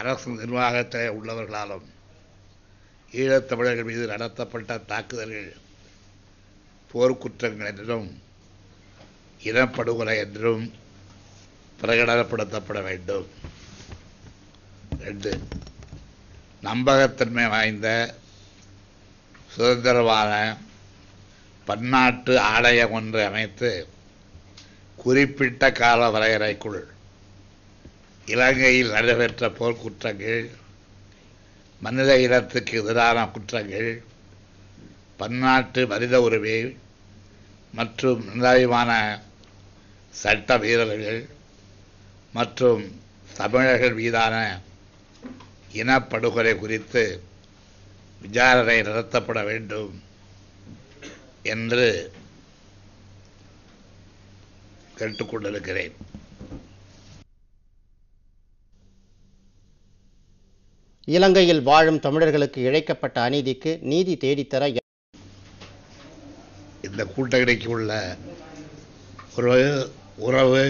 அரசு 0.00 0.30
நிர்வாகத்தில் 0.30 1.16
உள்ளவர்களாலும் 1.18 1.86
ஈழத்தமிழர்கள் 3.12 3.88
மீது 3.88 4.04
நடத்தப்பட்ட 4.06 4.78
தாக்குதல்கள் 4.78 5.56
போர்க்குற்றங்கள் 6.92 7.70
என்றும் 7.72 8.08
இனப்படுகொலை 9.44 10.16
என்றும் 10.16 10.64
பிரகடனப்படுத்தப்பட 11.80 12.80
வேண்டும். 12.82 13.28
ரெண்டு 14.98 15.32
நம்பகத்தன்மை 16.62 17.46
வாய்ந்த 17.48 17.88
சுதந்திரமான 19.52 20.32
பன்னாட்டு 21.64 22.34
ஆலயம் 22.54 22.90
ஒன்றை 22.90 23.24
அமைத்து 23.24 23.70
குறிப்பிட்ட 24.96 25.72
கால 25.72 26.08
வரையறைக்குள் 26.10 26.80
இலங்கையில் 28.26 28.90
நடைபெற்ற 28.90 29.48
போர்க்குற்றங்கள் 29.48 30.42
மனித 31.80 32.10
இனத்துக்கு 32.20 32.74
எதிரான 32.82 33.26
குற்றங்கள் 33.26 33.90
பன்னாட்டு 35.16 35.86
மனித 35.86 36.20
உரிமை 36.20 36.56
மற்றும் 37.74 38.22
நிலைவான 38.34 38.90
சட்ட 40.14 40.56
வீரர்கள் 40.58 41.20
மற்றும் 42.32 42.82
தமிழர்கள் 43.36 43.94
மீதான 43.94 44.36
இனப்படுகொலை 45.74 46.54
குறித்து 46.58 47.02
விசாரணை 48.20 48.82
நடத்தப்பட 48.82 49.44
வேண்டும் 49.44 49.92
என்று 51.42 51.86
கேட்டுக்கொண்டிருக்கிறேன். 54.98 55.94
இலங்கையில் 61.08 61.62
வாழும் 61.62 62.00
தமிழர்களுக்கு 62.00 62.60
இழைக்கப்பட்ட 62.70 63.16
அநீதிக்கு 63.28 63.78
நீதி 63.82 64.14
தேடித்தர 64.16 64.68
இந்த 66.82 67.04
கூட்டணிக்கு 67.04 67.66
உள்ள 67.66 68.16
உறவு 69.36 69.92
உறவு 70.16 70.62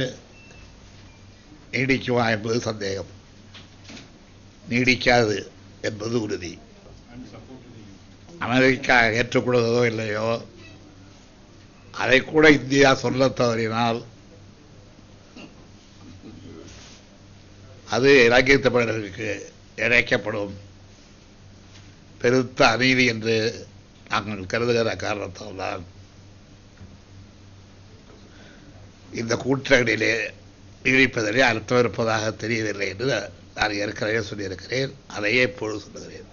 நீடிக்குமா 1.72 2.30
என்பது 2.30 2.60
சந்தேகம். 2.60 3.10
நீடிக்காது 4.70 5.36
என்பது 5.80 6.20
உறுதி. 6.20 6.58
அமெரிக்கா 8.38 9.02
ஏற்றுக்கொள்வதோ 9.18 9.86
இல்லையோ 9.86 10.42
அதை 11.94 12.20
கூட 12.20 12.50
இந்தியா 12.50 12.94
சொல்ல 12.94 13.28
தவறினால் 13.28 14.00
அது 17.88 18.24
இலங்கை 18.24 18.58
தமிழர்களுக்கு 18.58 19.30
இழைக்கப்படும் 19.86 20.54
பெருத்த 22.22 22.60
அநீதி 22.74 23.04
என்று 23.12 23.36
நாங்கள் 24.12 24.50
கருதுகிற 24.52 24.90
காரணத்தால் 25.04 25.60
தான் 25.62 25.84
இந்த 29.20 29.34
கூற்றங்களிலே 29.44 30.12
நீடிப்பதிலே 30.84 31.42
அர்த்தம் 31.50 31.80
இருப்பதாக 31.82 32.30
தெரியவில்லை 32.42 32.88
என்று 32.92 33.08
நான் 33.54 33.76
ஏற்கனவே 33.82 34.20
சொல்லியிருக்கிறேன். 34.28 34.92
அதையே 35.16 35.42
இப்பொழுது 35.48 35.80
சொல்லுகிறேன். 35.84 36.28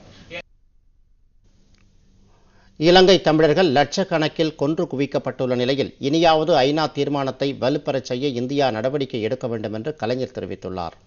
இலங்கை 2.79 3.15
தமிழர்கள் 3.27 3.69
லட்சக்கணக்கில் 3.77 4.57
கொன்று 4.61 4.83
குவிக்கப்பட்டுள்ள 4.91 5.55
நிலையில் 5.61 5.91
இனியாவது 6.09 6.51
ஐநா 6.65 6.85
தீர்மானத்தை 6.97 7.49
வலுப்பெறச் 7.63 8.09
செய்ய 8.09 8.27
இந்தியா 8.41 8.65
நடவடிக்கை 8.77 9.21
எடுக்க 9.27 9.47
வேண்டும் 9.47 9.77
என்று 9.79 9.93
கலைஞர் 10.01 10.35
தெரிவித்துள்ளார். 10.37 10.97